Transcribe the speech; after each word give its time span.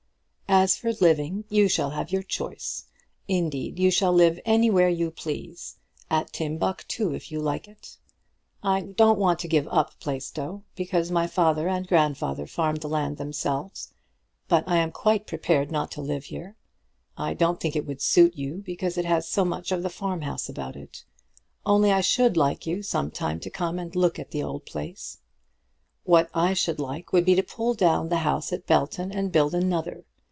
As 0.53 0.75
for 0.75 0.91
living, 0.91 1.45
you 1.47 1.69
shall 1.69 1.91
have 1.91 2.11
your 2.11 2.21
choice. 2.23 2.87
Indeed 3.25 3.79
you 3.79 3.89
shall 3.89 4.11
live 4.11 4.37
anywhere 4.43 4.89
you 4.89 5.09
please; 5.09 5.77
at 6.09 6.33
Timbuctoo 6.33 7.13
if 7.15 7.31
you 7.31 7.39
like 7.39 7.69
it. 7.69 7.95
I 8.61 8.81
don't 8.81 9.17
want 9.17 9.39
to 9.39 9.47
give 9.47 9.65
up 9.69 9.97
Plaistow, 10.01 10.63
because 10.75 11.09
my 11.09 11.25
father 11.25 11.69
and 11.69 11.87
grandfather 11.87 12.45
farmed 12.47 12.81
the 12.81 12.89
land 12.89 13.15
themselves; 13.15 13.93
but 14.49 14.65
I 14.67 14.75
am 14.79 14.91
quite 14.91 15.25
prepared 15.25 15.71
not 15.71 15.89
to 15.91 16.01
live 16.01 16.25
here. 16.25 16.57
I 17.17 17.33
don't 17.33 17.61
think 17.61 17.77
it 17.77 17.85
would 17.87 18.01
suit 18.01 18.35
you, 18.35 18.55
because 18.57 18.97
it 18.97 19.05
has 19.05 19.25
so 19.29 19.45
much 19.45 19.71
of 19.71 19.83
the 19.83 19.89
farm 19.89 20.23
house 20.23 20.49
about 20.49 20.75
it. 20.75 21.05
Only 21.65 21.93
I 21.93 22.01
should 22.01 22.35
like 22.35 22.67
you 22.67 22.83
sometimes 22.83 23.43
to 23.45 23.49
come 23.49 23.79
and 23.79 23.95
look 23.95 24.19
at 24.19 24.31
the 24.31 24.43
old 24.43 24.65
place. 24.65 25.19
What 26.03 26.29
I 26.33 26.51
should 26.53 26.79
like 26.81 27.13
would 27.13 27.23
be 27.23 27.35
to 27.35 27.41
pull 27.43 27.73
down 27.73 28.09
the 28.09 28.17
house 28.27 28.51
at 28.51 28.67
Belton 28.67 29.13
and 29.13 29.31
build 29.31 29.55
another. 29.55 30.03